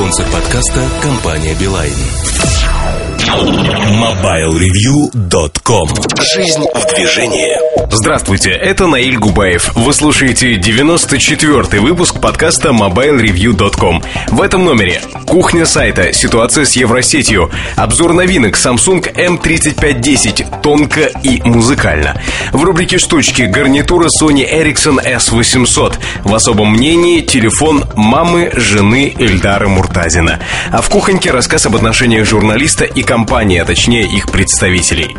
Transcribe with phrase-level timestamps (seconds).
[0.00, 3.09] Спонсор подкаста– компания «Билайн».
[3.28, 5.88] MobileReview.com
[6.32, 9.72] Жизнь в движении Здравствуйте, это Наиль Губаев.
[9.74, 14.02] Вы слушаете 94-й выпуск подкаста MobileReview.com.
[14.28, 22.22] В этом номере кухня сайта, ситуация с Евросетью, обзор новинок Samsung M3510, тонко и музыкально.
[22.52, 25.98] В рубрике «Штучки» гарнитура Sony Ericsson S800.
[26.24, 30.38] В особом мнении телефон мамы, жены Эльдара Муртазина.
[30.70, 35.16] А в кухоньке рассказ об отношениях журналиста и компании, а точнее их представителей.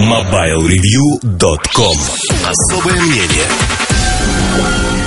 [0.00, 1.96] MobileReview.com
[2.44, 3.46] Особое мнение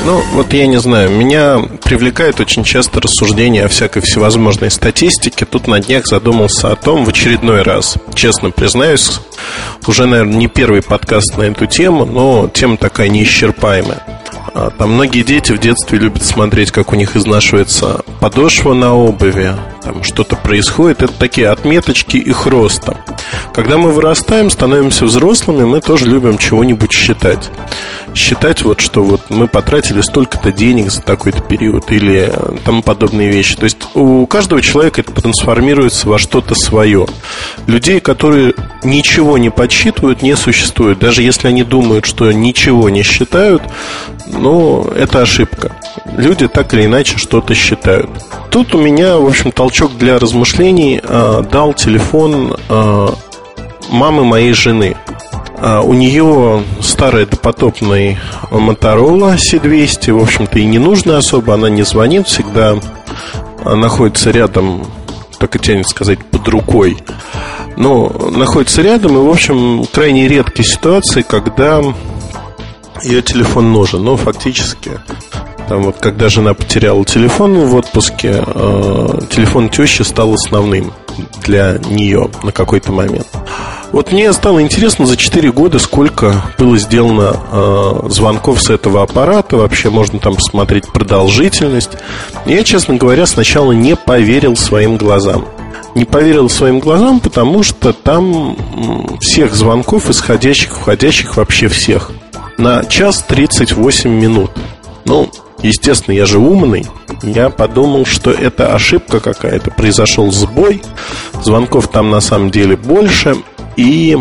[0.05, 5.43] ну, вот я не знаю, меня привлекает очень часто рассуждение о всякой всевозможной статистике.
[5.43, 7.97] Тут на днях задумался о том в очередной раз.
[8.13, 9.19] Честно признаюсь,
[9.85, 14.01] уже, наверное, не первый подкаст на эту тему, но тема такая неисчерпаемая.
[14.53, 19.51] А, там многие дети в детстве любят смотреть, как у них изнашивается подошва на обуви,
[19.87, 21.01] там что-то происходит.
[21.01, 22.97] Это такие отметочки их роста.
[23.53, 27.49] Когда мы вырастаем, становимся взрослыми, мы тоже любим чего-нибудь считать.
[28.13, 32.33] Считать вот, что вот мы потратили столько-то денег за такой-то период или
[32.65, 33.55] тому подобные вещи.
[33.55, 37.07] То есть у каждого человека это трансформируется во что-то свое.
[37.65, 40.99] Людей, которые ничего не подсчитывают, не существует.
[40.99, 43.63] Даже если они думают, что ничего не считают,
[44.27, 45.71] ну, это ошибка.
[46.17, 48.09] Люди так или иначе что-то считают.
[48.57, 53.07] Тут у меня, в общем, толчок для размышлений э, дал телефон э,
[53.91, 54.97] мамы моей жены.
[55.59, 58.17] Э, у нее старый допотопный
[58.49, 62.79] Motorola C200, в общем-то, и не нужно особо, она не звонит, всегда
[63.63, 64.87] находится рядом,
[65.37, 66.97] так и тянет сказать, под рукой.
[67.75, 71.83] Но находится рядом, и, в общем, крайне редкие ситуации, когда
[73.03, 74.03] ее телефон нужен.
[74.03, 74.93] Но фактически
[75.67, 80.93] там вот, когда жена потеряла телефон в отпуске, э, телефон тещи стал основным
[81.43, 83.27] для нее на какой-то момент.
[83.91, 89.57] Вот мне стало интересно за 4 года, сколько было сделано э, звонков с этого аппарата.
[89.57, 91.91] Вообще можно там посмотреть продолжительность.
[92.45, 95.45] Я, честно говоря, сначала не поверил своим глазам.
[95.95, 98.55] Не поверил своим глазам, потому что там
[99.19, 102.11] всех звонков, исходящих, входящих, вообще всех,
[102.57, 104.51] на час 38 минут.
[105.05, 105.31] Ну,
[105.61, 106.85] естественно, я же умный.
[107.23, 110.81] Я подумал, что это ошибка какая-то, произошел сбой.
[111.43, 113.35] Звонков там на самом деле больше.
[113.75, 114.17] И,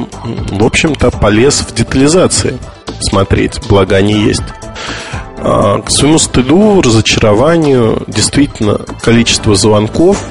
[0.50, 2.58] в общем-то, полез в детализации
[3.00, 4.42] смотреть, благо они есть.
[5.38, 10.22] А, к своему стыду, разочарованию, действительно, количество звонков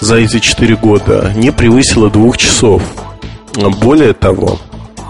[0.00, 2.82] за эти 4 года не превысило двух часов.
[3.80, 4.58] Более того,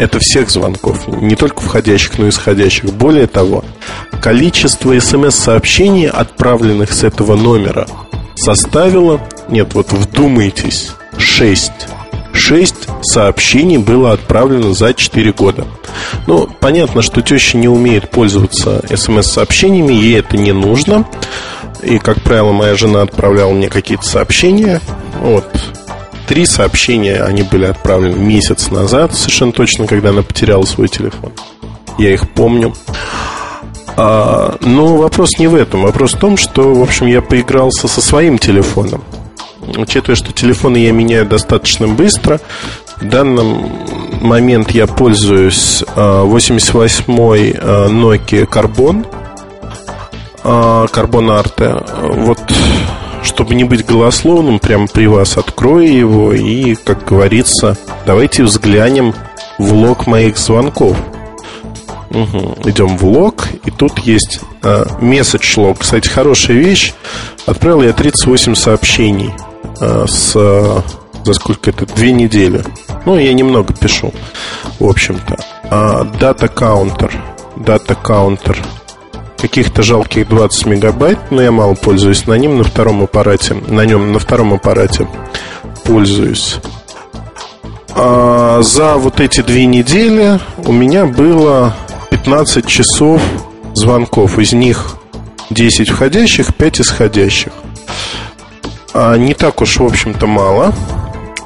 [0.01, 2.87] это всех звонков, не только входящих, но и исходящих.
[2.95, 3.63] Более того,
[4.23, 7.87] количество смс-сообщений, отправленных с этого номера,
[8.35, 11.71] составило, нет, вот вдумайтесь, 6.
[12.33, 15.67] 6 сообщений было отправлено за 4 года.
[16.27, 21.07] Ну, понятно, что теща не умеет пользоваться смс-сообщениями, ей это не нужно.
[21.83, 24.81] И, как правило, моя жена отправляла мне какие-то сообщения.
[25.21, 25.47] Вот,
[26.31, 31.33] три сообщения, они были отправлены месяц назад, совершенно точно, когда она потеряла свой телефон.
[31.99, 32.73] Я их помню.
[33.97, 35.83] А, но вопрос не в этом.
[35.83, 39.03] Вопрос в том, что, в общем, я поигрался со своим телефоном.
[39.77, 42.41] Учитывая, что телефоны я меняю достаточно быстро,
[43.01, 43.69] в данном
[44.21, 49.05] момент я пользуюсь 88-й а, а, Nokia Carbon
[50.45, 52.23] Carbon Arte.
[52.23, 52.41] Вот
[53.23, 57.77] чтобы не быть голословным, прямо при вас открою его и, как говорится,
[58.07, 59.15] давайте взглянем
[59.59, 60.97] в лог моих звонков.
[62.11, 62.69] Угу.
[62.69, 64.85] Идем в лог, и тут есть э,
[65.57, 65.79] лог.
[65.79, 66.93] Кстати, хорошая вещь.
[67.47, 69.33] Отправил я 38 сообщений
[69.81, 70.81] э, с э,
[71.25, 71.87] за сколько это?
[71.87, 72.65] Две недели.
[73.05, 74.13] Ну, я немного пишу,
[74.79, 75.37] в общем-то.
[76.19, 77.13] Дата каунтер.
[77.57, 78.59] Дата каунтер
[79.41, 83.55] каких-то жалких 20 мегабайт, но я мало пользуюсь на ним на втором аппарате.
[83.55, 85.09] На нем на втором аппарате
[85.85, 86.59] пользуюсь.
[87.95, 91.75] А за вот эти две недели у меня было
[92.11, 93.21] 15 часов
[93.75, 94.39] звонков.
[94.39, 94.97] Из них
[95.51, 97.53] 10 входящих, 5 исходящих.
[98.93, 100.73] А не так уж, в общем-то, мало.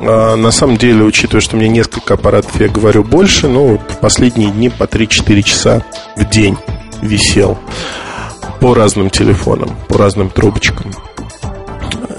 [0.01, 3.99] А на самом деле, учитывая, что у меня несколько аппаратов, я говорю больше, ну, в
[3.99, 5.83] последние дни по 3-4 часа
[6.17, 6.59] в день
[7.05, 7.59] висел
[8.61, 10.93] по разным телефонам, по разным трубочкам.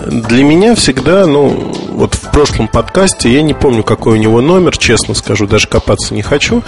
[0.05, 4.77] Для меня всегда, ну, вот в прошлом подкасте, я не помню, какой у него номер,
[4.77, 6.61] честно скажу, даже копаться не хочу.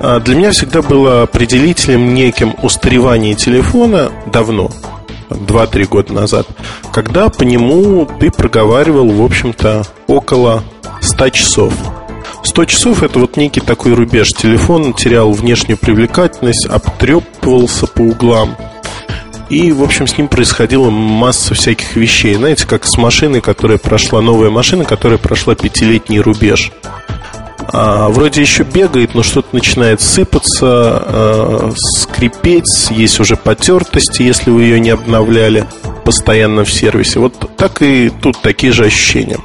[0.00, 4.70] А для меня всегда было определителем неким устаревание телефона давно.
[5.28, 6.46] 2-3 года назад,
[6.92, 10.62] когда по нему ты проговаривал, в общем-то, около
[11.00, 11.74] 100 часов.
[12.44, 14.28] 100 часов это вот некий такой рубеж.
[14.32, 18.56] Телефон терял внешнюю привлекательность, обтрепывался по углам.
[19.48, 22.34] И, в общем, с ним происходила масса всяких вещей.
[22.34, 26.70] Знаете, как с машиной, которая прошла, новая машина, которая прошла пятилетний рубеж.
[27.72, 34.62] А, вроде еще бегает, но что-то начинает сыпаться, а, скрипеть, есть уже потертости, если вы
[34.64, 35.66] ее не обновляли
[36.04, 37.18] постоянно в сервисе.
[37.18, 39.38] Вот так и тут такие же ощущения.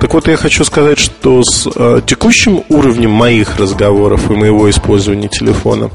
[0.00, 5.28] Так вот, я хочу сказать, что с э, текущим уровнем моих разговоров и моего использования
[5.28, 5.90] телефона,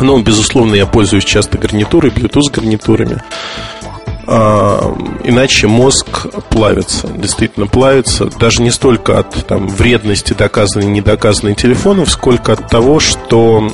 [0.00, 3.20] ну, безусловно, я пользуюсь часто гарнитурой, Bluetooth гарнитурами,
[4.24, 11.54] а, иначе мозг плавится, действительно плавится, даже не столько от там, вредности доказанной и недоказанной
[11.54, 13.68] телефонов, сколько от того, что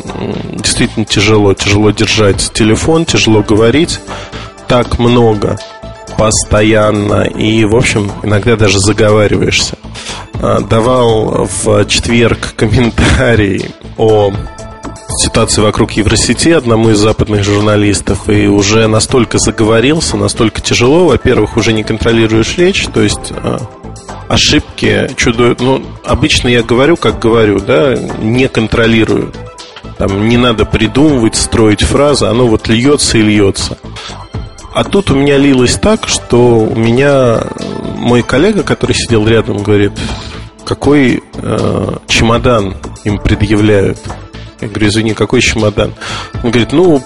[0.53, 4.01] действительно тяжело, тяжело держать телефон, тяжело говорить,
[4.69, 5.59] так много
[6.17, 9.77] постоянно и, в общем, иногда даже заговариваешься.
[10.41, 14.33] А, давал в четверг комментарий о
[15.19, 21.07] ситуации вокруг Евросети одному из западных журналистов и уже настолько заговорился, настолько тяжело.
[21.07, 23.61] Во-первых, уже не контролируешь речь, то есть а,
[24.29, 25.57] ошибки чудо...
[25.59, 29.33] Ну, обычно я говорю, как говорю, да, не контролирую.
[29.99, 33.79] Там не надо придумывать, строить фразы, оно вот льется и льется.
[34.75, 37.41] А тут у меня лилось так, что у меня
[37.97, 39.93] мой коллега, который сидел рядом, говорит,
[40.65, 43.99] какой э, чемодан им предъявляют.
[44.61, 45.95] Я говорю, извини, какой чемодан?
[46.43, 47.03] Он говорит, ну,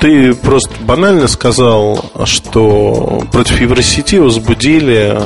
[0.00, 5.18] ты просто банально сказал, что против Евросети возбудили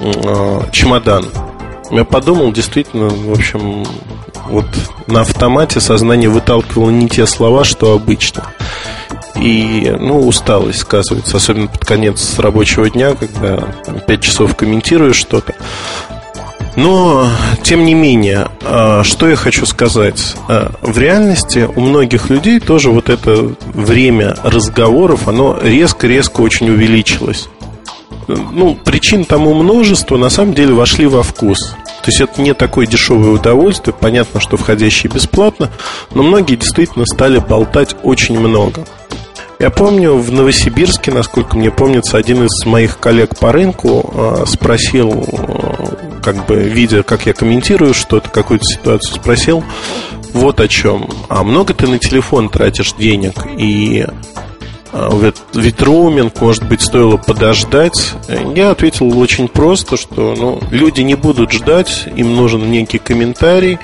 [0.00, 1.26] э, чемодан.
[1.90, 3.84] Я подумал, действительно, в общем,
[4.48, 4.66] вот
[5.06, 8.44] на автомате сознание выталкивало не те слова, что обычно.
[9.36, 15.54] И, ну, усталость сказывается, особенно под конец рабочего дня, когда там, 5 часов комментируешь что-то.
[16.76, 17.28] Но,
[17.62, 20.34] тем не менее, а, что я хочу сказать.
[20.48, 27.48] А, в реальности у многих людей тоже вот это время разговоров, оно резко-резко очень увеличилось.
[28.26, 31.76] Ну, причин тому множество, на самом деле вошли во вкус.
[32.02, 35.70] То есть это не такое дешевое удовольствие, понятно, что входящее бесплатно,
[36.12, 38.84] но многие действительно стали болтать очень много.
[39.60, 45.12] Я помню, в Новосибирске, насколько мне помнится, один из моих коллег по рынку э, спросил,
[45.12, 49.64] э, как бы видя, как я комментирую что-то, какую-то ситуацию, спросил
[50.32, 51.08] вот о чем.
[51.28, 53.46] А много ты на телефон тратишь денег?
[53.56, 54.04] И
[54.92, 55.10] э,
[55.54, 55.80] ведь
[56.40, 58.14] может быть, стоило подождать.
[58.56, 63.78] Я ответил очень просто, что ну, люди не будут ждать, им нужен некий комментарий,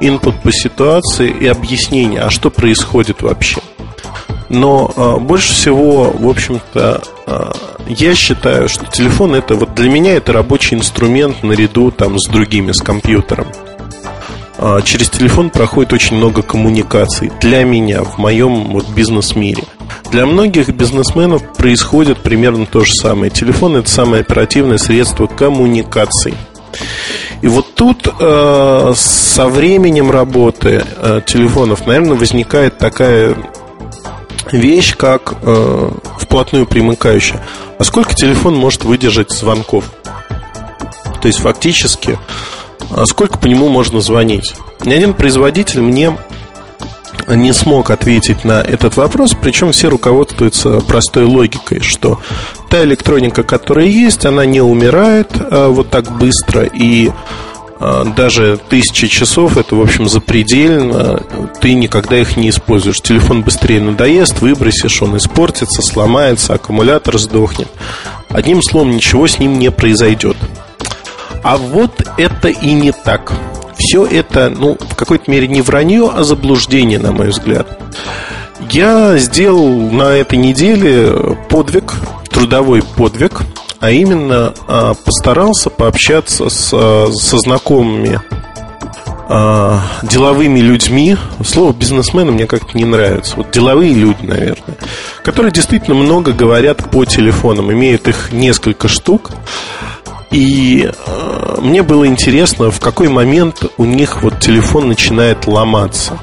[0.00, 3.60] инпут по ситуации и объяснение, а что происходит вообще.
[4.52, 7.52] Но э, больше всего, в общем-то, э,
[7.88, 12.72] я считаю, что телефон это вот для меня это рабочий инструмент наряду там с другими,
[12.72, 13.46] с компьютером.
[14.58, 19.64] Э, через телефон проходит очень много коммуникаций для меня в моем вот бизнес-мире.
[20.10, 23.30] Для многих бизнесменов происходит примерно то же самое.
[23.30, 26.34] Телефон это самое оперативное средство коммуникаций.
[27.40, 33.34] И вот тут э, со временем работы э, телефонов, наверное, возникает такая
[34.52, 37.42] вещь, как э, вплотную примыкающая.
[37.78, 39.84] А сколько телефон может выдержать звонков?
[41.20, 42.18] То есть фактически,
[42.90, 44.54] а сколько по нему можно звонить?
[44.84, 46.16] Ни один производитель мне
[47.28, 52.20] не смог ответить на этот вопрос, причем все руководствуются простой логикой, что
[52.68, 57.10] та электроника, которая есть, она не умирает а, вот так быстро, и
[58.16, 61.20] даже тысячи часов это, в общем, запредельно.
[61.60, 63.00] Ты никогда их не используешь.
[63.00, 67.68] Телефон быстрее надоест, выбросишь, он испортится, сломается, аккумулятор сдохнет.
[68.28, 70.36] Одним словом, ничего с ним не произойдет.
[71.42, 73.32] А вот это и не так.
[73.76, 77.80] Все это, ну, в какой-то мере не вранье, а заблуждение, на мой взгляд.
[78.70, 81.94] Я сделал на этой неделе подвиг,
[82.30, 83.40] трудовой подвиг–
[83.82, 88.20] а именно а, постарался пообщаться с, а, со знакомыми
[89.28, 91.16] а, деловыми людьми.
[91.44, 93.34] Слово бизнесмены мне как-то не нравится.
[93.36, 94.76] Вот деловые люди, наверное,
[95.24, 99.32] которые действительно много говорят по телефонам, имеют их несколько штук.
[100.30, 106.18] И э, мне было интересно, в какой момент у них вот телефон начинает ломаться.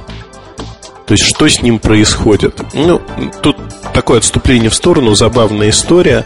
[1.05, 2.61] То есть, что с ним происходит.
[2.73, 3.01] Ну,
[3.41, 3.57] тут
[3.93, 6.25] такое отступление в сторону, забавная история.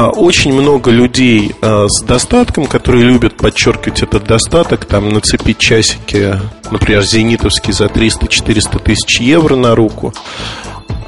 [0.00, 6.40] А, очень много людей а, с достатком, которые любят подчеркивать этот достаток, там нацепить часики,
[6.70, 10.14] например, зенитовский за 300-400 тысяч евро на руку,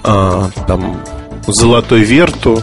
[0.02, 1.02] а, там
[1.46, 2.62] золотой верту,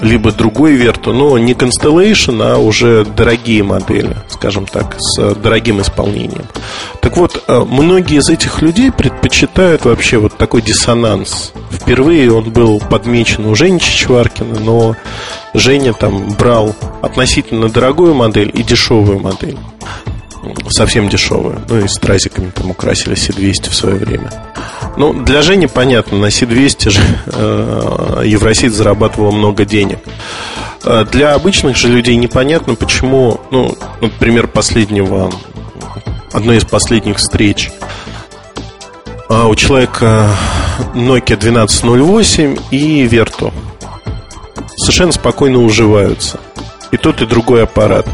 [0.00, 6.46] либо другой верту, но не Constellation, а уже дорогие модели, скажем так, с дорогим исполнением.
[7.00, 11.52] Так вот, э, многие из этих людей предпочитают вообще вот такой диссонанс.
[11.70, 14.96] Впервые он был подмечен у Жени Чичваркина, но
[15.54, 19.58] Женя там брал относительно дорогую модель и дешевую модель.
[20.70, 21.62] Совсем дешевую.
[21.68, 24.30] Ну и с тразиками там украсили C200 в свое время.
[24.96, 29.98] Ну, для Жени понятно, на C200 же э, Евросид зарабатывал много денег.
[30.84, 35.30] Э, для обычных же людей непонятно, почему, ну, например, последнего,
[36.32, 37.70] одной из последних встреч
[39.28, 40.30] э, у человека
[40.94, 43.52] Nokia 1208 и Vertu
[44.76, 46.38] совершенно спокойно уживаются.
[46.92, 48.06] И тот, и другой аппарат.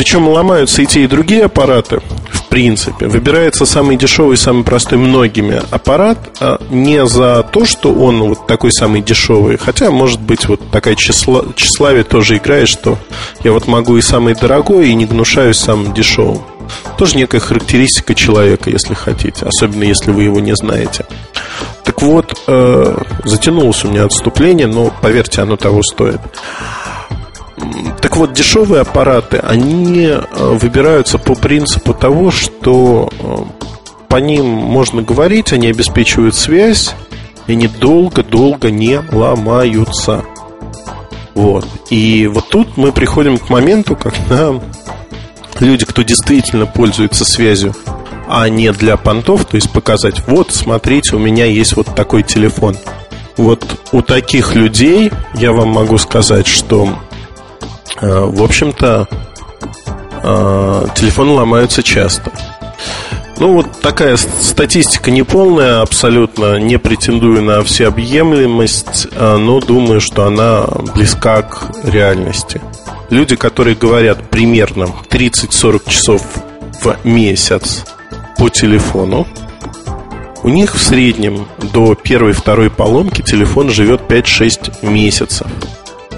[0.00, 2.00] Причем ломаются и те, и другие аппараты
[2.48, 3.06] принципе.
[3.06, 8.72] Выбирается самый дешевый, самый простой многими аппарат а не за то, что он вот такой
[8.72, 9.58] самый дешевый.
[9.58, 12.98] Хотя, может быть, вот такая числа, тщеславие тоже играет, что
[13.44, 16.40] я вот могу и самый дорогой, и не гнушаюсь самым дешевым.
[16.96, 21.04] Тоже некая характеристика человека, если хотите, особенно если вы его не знаете.
[21.84, 26.20] Так вот, э, затянулось у меня отступление, но поверьте, оно того стоит.
[28.00, 33.36] Так вот, дешевые аппараты, они э, выбираются по принципу того, что э,
[34.08, 36.94] по ним можно говорить, они обеспечивают связь,
[37.46, 40.24] и они долго-долго не ломаются.
[41.34, 41.66] Вот.
[41.90, 44.52] И вот тут мы приходим к моменту, когда
[45.60, 47.74] люди, кто действительно пользуется связью,
[48.28, 52.76] а не для понтов, то есть показать, вот, смотрите, у меня есть вот такой телефон.
[53.36, 56.88] Вот у таких людей я вам могу сказать, что
[58.00, 59.08] в общем-то,
[60.22, 62.30] э, телефоны ломаются часто.
[63.38, 70.66] Ну, вот такая статистика неполная, абсолютно не претендую на всеобъемлемость, э, но думаю, что она
[70.94, 72.60] близка к реальности.
[73.08, 76.22] Люди, которые говорят примерно 30-40 часов
[76.82, 77.86] в месяц
[78.36, 79.26] по телефону,
[80.42, 85.46] у них в среднем до первой-второй поломки телефон живет 5-6 месяцев.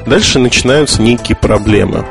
[0.06, 2.04] Дальше начинаются некие проблемы.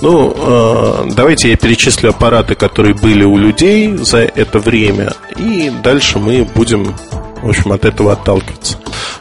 [0.00, 6.18] Ну, э, давайте я перечислю аппараты, которые были у людей за это время, и дальше
[6.18, 6.94] мы будем,
[7.42, 8.78] в общем, от этого отталкиваться.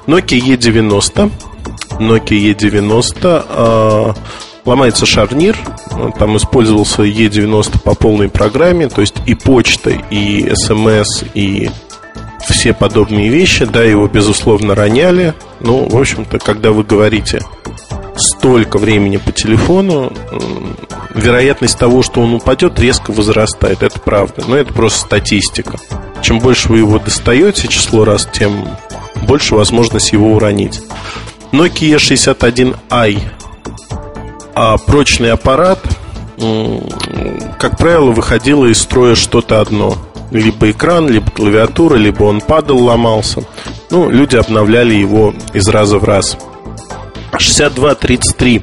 [0.08, 1.32] Nokia E90.
[2.00, 4.14] Nokia E90 э,
[4.66, 5.58] ломается шарнир,
[6.18, 11.70] там использовался E90 по полной программе, то есть и почта, и смс, и
[12.50, 15.34] все подобные вещи, да, его, безусловно, роняли.
[15.60, 17.42] Ну, в общем-то, когда вы говорите
[18.16, 20.12] столько времени по телефону,
[21.14, 23.84] вероятность того, что он упадет, резко возрастает.
[23.84, 24.44] Это правда.
[24.48, 25.78] Но это просто статистика.
[26.22, 28.68] Чем больше вы его достаете число раз, тем
[29.28, 30.82] больше возможность его уронить.
[31.52, 33.20] Nokia 61i
[34.56, 35.80] а прочный аппарат,
[37.60, 39.98] как правило, выходило из строя что-то одно.
[40.32, 43.44] Либо экран, либо клавиатура, либо он падал, ломался.
[43.92, 46.38] Ну, люди обновляли его из раза в раз.
[47.40, 48.62] 6233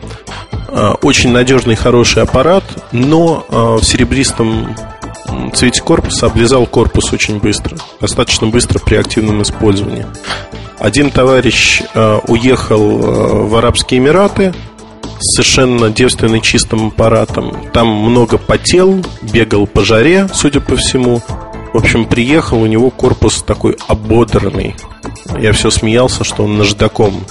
[0.69, 4.75] э, очень надежный, хороший аппарат, но э, в серебристом
[5.55, 10.07] цвете корпуса облизал корпус очень быстро, достаточно быстро при активном использовании.
[10.79, 12.99] Один товарищ э, уехал
[13.49, 14.55] в Арабские Эмираты
[15.19, 17.55] с совершенно девственным чистым аппаратом.
[17.73, 21.21] Там много потел, бегал по жаре, судя по всему.
[21.73, 24.75] В общем, приехал, у него корпус такой ободранный.
[25.39, 27.25] Я все смеялся, что он наждаком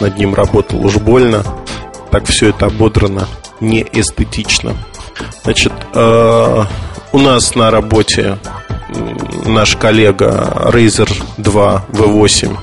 [0.00, 1.42] над ним работал уж больно.
[2.10, 3.26] Так все это ободрано,
[3.60, 4.76] не эстетично.
[5.42, 6.64] Значит, э,
[7.12, 8.38] у нас на работе
[9.44, 12.56] наш коллега Razer 2 V8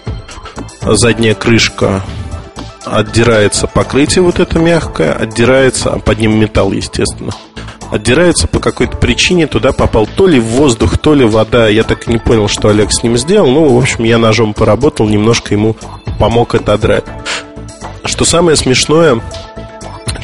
[0.81, 2.01] задняя крышка
[2.85, 7.31] отдирается покрытие вот это мягкое, отдирается, а под ним металл, естественно.
[7.93, 11.67] Отдирается по какой-то причине, туда попал то ли воздух, то ли вода.
[11.67, 13.51] Я так и не понял, что Олег с ним сделал.
[13.51, 15.75] Ну, в общем, я ножом поработал, немножко ему
[16.17, 17.03] помог отодрать.
[18.03, 19.21] Что самое смешное,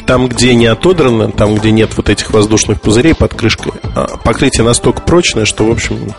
[0.04, 4.64] там, где не отодрано, там, где нет вот этих воздушных пузырей под крышкой, а покрытие
[4.64, 6.12] настолько прочное, что, в общем,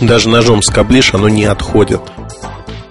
[0.00, 2.00] даже ножом скоблишь, оно не отходит.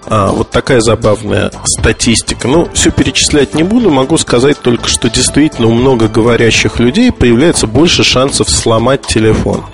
[0.06, 2.48] А, вот такая забавная статистика.
[2.48, 7.66] Ну, все перечислять не буду, могу сказать только, что действительно у много говорящих людей появляется
[7.66, 9.64] больше шансов сломать телефон,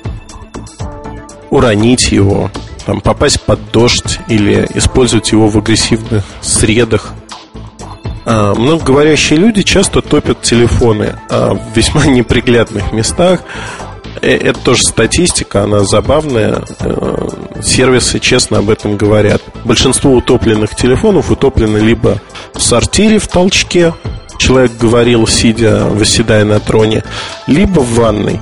[1.50, 2.50] уронить его,
[2.86, 7.12] там, попасть под дождь или использовать его в агрессивных средах.
[8.24, 13.40] А, многоговорящие люди часто топят телефоны а, в весьма неприглядных местах.
[14.26, 16.62] Это тоже статистика, она забавная.
[17.62, 19.42] Сервисы честно об этом говорят.
[19.64, 22.20] Большинство утопленных телефонов утоплены либо
[22.54, 23.94] в сортире в толчке,
[24.38, 27.04] человек говорил, сидя, восседая на троне,
[27.46, 28.40] либо в ванной.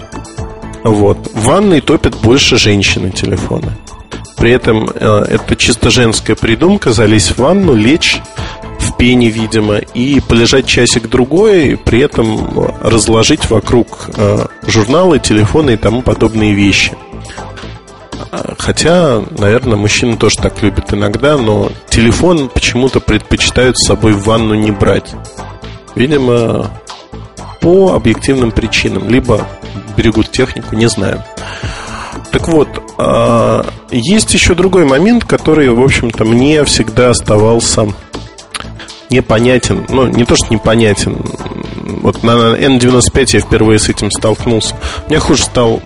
[0.85, 1.19] Вот.
[1.35, 3.73] В ванной топят больше женщины телефоны.
[4.37, 8.21] При этом э, это чисто женская придумка залезть в ванну, лечь
[8.89, 16.03] в пене, видимо, и полежать часик-другой, при этом разложить вокруг э, журналы, телефоны и тому
[16.03, 16.93] подобные вещи.
[18.59, 24.55] Хотя, наверное, мужчины тоже так любят иногда, но телефон почему-то предпочитают с собой в ванну
[24.55, 25.15] не брать.
[25.95, 26.71] Видимо,
[27.61, 29.09] по объективным причинам.
[29.09, 29.47] Либо
[29.97, 31.25] берегут технику, не знаю.
[32.31, 32.69] Так вот,
[32.99, 37.89] а, есть еще другой момент, который, в общем-то, мне всегда оставался
[39.11, 39.87] непонятен.
[39.89, 41.19] Ну, не то, что непонятен.
[42.03, 44.77] Вот на N95 я впервые с этим столкнулся.
[45.09, 45.83] Меня хуже стал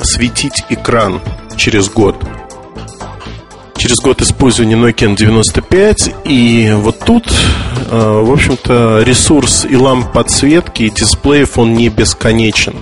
[0.00, 1.20] светить экран
[1.56, 2.16] через год.
[3.76, 7.32] Через год использования Nokia N95 И вот тут,
[7.90, 12.74] а, в общем-то, ресурс и ламп подсветки, и дисплеев, он не бесконечен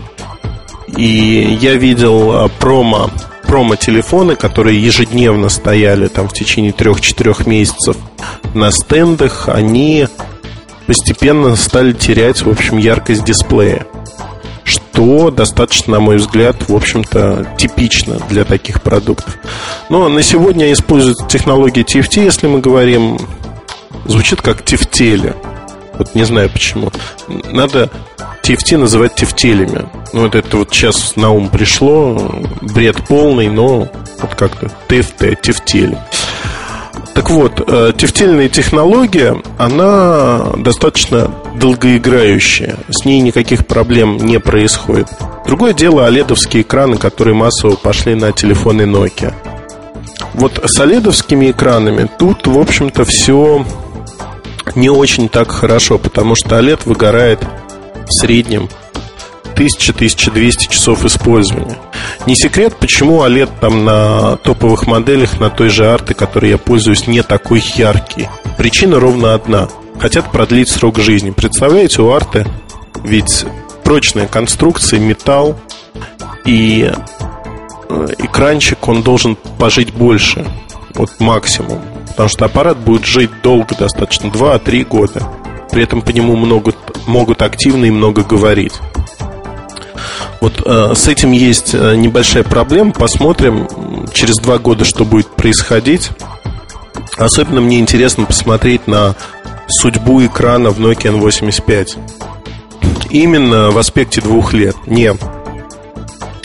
[0.97, 3.11] и я видел а, промо
[3.49, 7.97] промо-телефоны, которые ежедневно стояли там в течение трех-четырех месяцев
[8.55, 10.07] на стендах, они
[10.87, 13.87] постепенно стали терять, в общем, яркость дисплея.
[14.64, 19.38] Что достаточно, на мой взгляд, в общем-то, типично для таких продуктов.
[19.88, 23.19] Но на сегодня используют технологии TFT, если мы говорим,
[24.05, 25.35] звучит как тефтели.
[25.99, 26.90] Вот не знаю почему.
[27.52, 27.90] Надо
[28.43, 29.88] TFT называть тефтелями.
[30.12, 32.33] Ну, вот это вот сейчас на ум пришло.
[32.62, 33.88] Бред полный, но
[34.21, 35.99] вот как-то ТФТ, тефтели.
[37.14, 42.76] Так вот, э, тефтельная технология, она достаточно долгоиграющая.
[42.88, 45.09] С ней никаких проблем не происходит.
[45.45, 49.35] Другое дело оледовские экраны, которые массово пошли на телефоны Nokia.
[50.35, 53.67] Вот с оледовскими экранами тут, в общем-то, все
[54.77, 57.40] не очень так хорошо, потому что OLED выгорает
[58.07, 58.69] в среднем
[59.55, 61.77] 1000-1200 часов использования.
[62.27, 67.07] Не секрет, почему OLED там на топовых моделях, на той же арты, которой я пользуюсь,
[67.07, 68.29] не такой яркий.
[68.57, 69.69] Причина ровно одна.
[69.99, 71.31] Хотят продлить срок жизни.
[71.31, 72.47] Представляете, у арты
[73.05, 73.47] ведь
[73.85, 75.59] прочная конструкция, металл
[76.45, 76.92] и
[77.88, 80.47] э, экранчик, он должен пожить больше.
[80.95, 81.81] Вот максимум.
[82.09, 85.29] Потому что аппарат будет жить долго, достаточно 2-3 года.
[85.71, 86.75] При этом по нему много,
[87.07, 88.75] могут активно и много говорить.
[90.40, 92.92] Вот э, с этим есть э, небольшая проблема.
[92.92, 93.68] Посмотрим
[94.12, 96.11] через два года, что будет происходить.
[97.16, 99.14] Особенно мне интересно посмотреть на
[99.68, 101.99] судьбу экрана в Nokia N85.
[103.11, 104.77] Именно в аспекте двух лет.
[104.87, 105.14] Не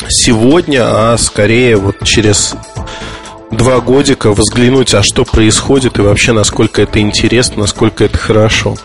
[0.09, 2.55] сегодня, а скорее вот через
[3.55, 8.75] два годика взглянуть, а что происходит и вообще насколько это интересно, насколько это хорошо.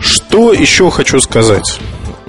[0.00, 1.78] Что еще хочу сказать?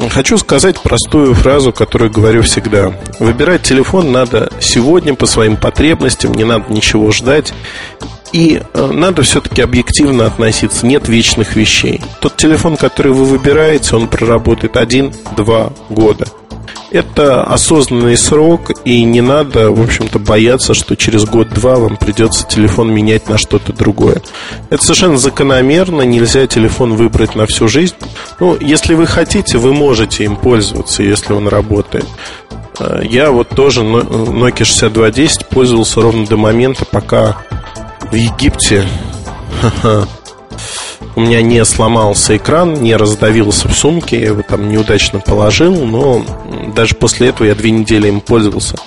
[0.10, 2.94] Хочу сказать простую фразу, которую говорю всегда.
[3.20, 7.54] Выбирать телефон надо сегодня по своим потребностям, не надо ничего ждать.
[8.32, 10.88] И э, надо все-таки объективно относиться.
[10.88, 12.02] Нет вечных вещей.
[12.20, 16.26] Тот телефон, который вы выбираете, он проработает один-два года.
[16.94, 22.94] Это осознанный срок, и не надо, в общем-то, бояться, что через год-два вам придется телефон
[22.94, 24.22] менять на что-то другое.
[24.70, 27.96] Это совершенно закономерно, нельзя телефон выбрать на всю жизнь.
[28.40, 32.06] Ну, если вы хотите, вы можете им пользоваться, если он работает.
[32.80, 37.38] Э, я вот тоже Nokia 6210 пользовался ровно до момента, пока
[38.12, 38.88] в Египте
[41.16, 46.26] у меня не сломался экран, не раздавился в сумке, я его там неудачно положил, но
[46.76, 48.78] даже после этого я две недели им пользовался.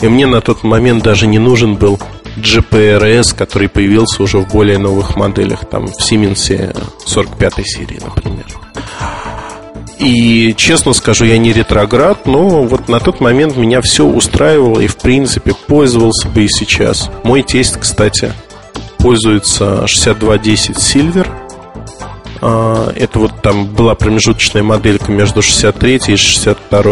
[0.00, 1.98] И мне на тот момент даже не нужен был
[2.36, 8.44] GPRS, который появился уже в более новых моделях, там в Siemens 45 серии, например.
[9.98, 14.86] И честно скажу, я не ретроград, но вот на тот момент меня все устраивало и
[14.88, 17.10] в принципе пользовался бы и сейчас.
[17.22, 18.32] Мой тесть, кстати,
[18.98, 21.26] пользуется 6210 Silver–
[22.40, 26.82] это вот там была промежуточная моделька между 63 и 62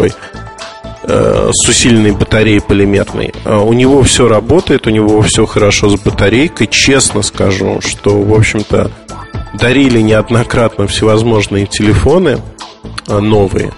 [1.03, 3.33] э, с усиленной батареей полимерной.
[3.43, 6.67] А, у него все работает, у него все хорошо с батарейкой.
[6.67, 8.91] Честно скажу, что, в общем-то,
[9.53, 12.39] дарили неоднократно всевозможные телефоны
[13.07, 13.71] а, новые.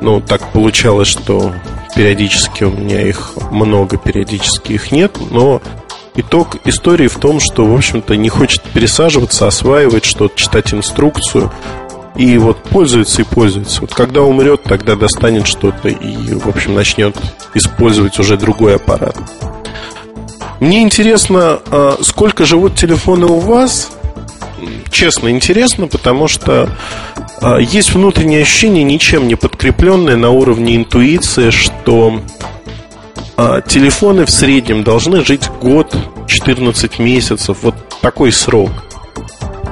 [0.00, 1.52] Ну, так получалось, что
[1.94, 5.62] периодически у меня их много, периодически их нет, но
[6.16, 11.52] итог истории в том, что, в общем-то, не хочет пересаживаться, осваивать что-то, читать инструкцию.
[12.16, 13.82] И вот пользуется и пользуется.
[13.82, 17.14] Вот когда умрет, тогда достанет что-то и, в общем, начнет
[17.54, 19.16] использовать уже другой аппарат.
[20.60, 23.90] Мне интересно, а, сколько живут телефоны у вас?
[24.90, 26.70] Честно, интересно, потому что
[27.42, 32.20] а, есть внутреннее ощущение, ничем не подкрепленное на уровне интуиции, что
[33.36, 35.94] а, телефоны в среднем должны жить год,
[36.26, 38.70] 14 месяцев, вот такой срок.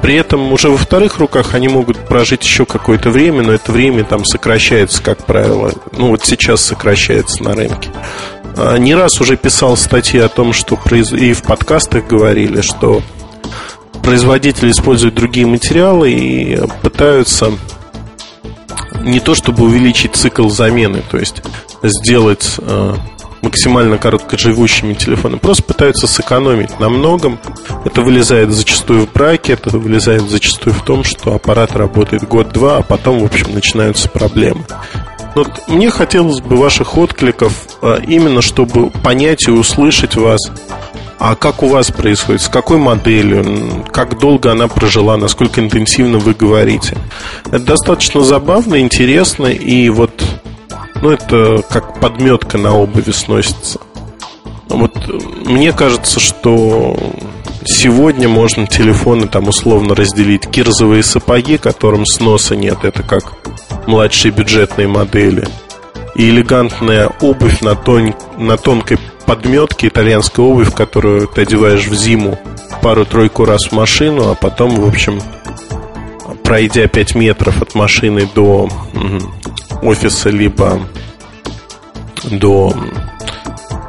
[0.03, 4.05] При этом уже во вторых руках они могут прожить еще какое-то время, но это время
[4.05, 5.72] там сокращается, как правило.
[5.92, 7.88] Ну вот сейчас сокращается на рынке.
[8.57, 13.03] А, не раз уже писал статьи о том, что и в подкастах говорили, что
[14.03, 17.53] производители используют другие материалы и пытаются
[19.00, 21.42] не то чтобы увеличить цикл замены, то есть
[21.83, 22.96] сделать а,
[23.45, 27.39] максимально короткоживущими телефонами, просто пытаются сэкономить на многом.
[27.85, 32.83] Это вылезает зачастую в браке, это вылезает зачастую в том, что аппарат работает год-два, а
[32.83, 34.65] потом, в общем, начинаются проблемы.
[35.35, 37.53] Вот мне хотелось бы ваших откликов
[37.83, 40.41] а, именно, чтобы понять и услышать вас.
[41.19, 42.43] А как у вас происходит?
[42.43, 43.85] С какой моделью?
[43.93, 45.17] Как долго она прожила?
[45.17, 46.97] Насколько интенсивно вы говорите?
[47.47, 49.47] Это достаточно забавно, интересно.
[49.47, 50.23] И вот
[51.05, 53.79] ну, это как подметка на обуви сносится.
[54.71, 54.97] Вот
[55.45, 56.97] мне кажется, что
[57.67, 63.35] сегодня можно телефоны там условно разделить кирзовые сапоги, которым сноса нет, это как
[63.87, 65.47] младшие бюджетные модели,
[66.14, 72.38] и элегантная обувь на, тон, на тонкой подметке, итальянская обувь, которую ты одеваешь в зиму
[72.81, 75.21] пару-тройку раз в машину, а потом, в общем,
[76.45, 78.69] пройдя 5 метров от машины до
[79.83, 80.81] офиса, либо
[82.31, 82.75] до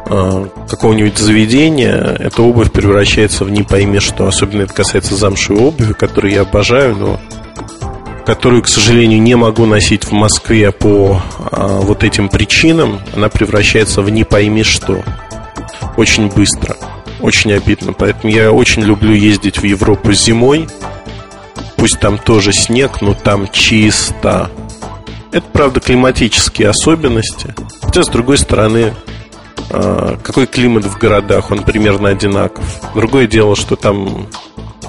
[0.08, 4.28] э, какого-нибудь заведения, эта обувь превращается в не пойми что.
[4.28, 7.20] Особенно это касается замшевой обуви, которую я обожаю, но
[8.26, 14.02] которую, к сожалению, не могу носить в Москве по а, вот этим причинам, она превращается
[14.02, 15.04] в не пойми что.
[15.96, 16.76] Очень быстро.
[17.22, 17.94] Очень обидно.
[17.94, 20.68] Поэтому я очень люблю ездить в Европу зимой.
[21.78, 24.50] Пусть там тоже снег, но там чисто.
[25.32, 27.54] Это, правда, климатические особенности.
[27.82, 28.94] Хотя, с другой стороны,
[29.70, 32.64] а, какой климат в городах, он примерно одинаков.
[32.94, 34.28] Другое дело, что там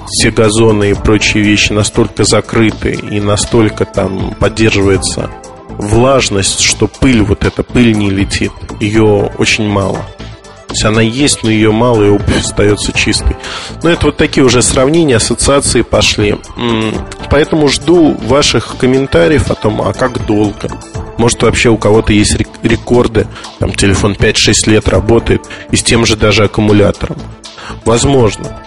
[0.07, 5.29] все газоны и прочие вещи настолько закрыты и настолько там поддерживается
[5.77, 8.51] влажность, что пыль, вот эта пыль не летит.
[8.79, 9.99] Ее очень мало.
[10.77, 13.35] Есть она есть, но ее мало, и обувь остается чистой.
[13.81, 16.35] Но это вот такие уже сравнения, ассоциации пошли.
[17.31, 20.69] Поэтому жду ваших комментариев о том, а как долго.
[21.17, 23.25] Может, вообще у кого-то есть рекорды.
[23.57, 27.17] Там телефон 5-6 лет работает и с тем же даже аккумулятором.
[27.83, 28.61] Возможно.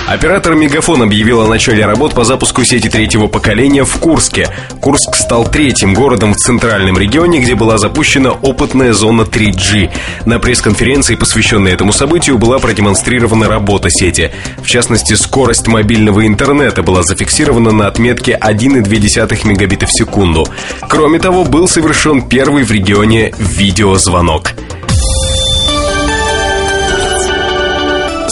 [0.08, 4.50] Оператор Мегафон объявил о начале работ по запуску сети третьего поколения в Курске.
[4.82, 9.90] Курск стал третьим городом в центральном регионе, где была запущена опытная зона 3G.
[10.26, 14.32] На пресс-конференции, посвященной этому событию, была продемонстрирована работа сети.
[14.62, 20.46] В частности, скорость мобильного интернета была зафиксирована на отметке 1,2 мегабита в секунду.
[20.90, 24.54] Кроме того, был совершен первый в регионе видеозвонок.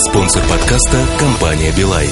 [0.09, 2.09] Спонсор подкаста– компания «Билайн».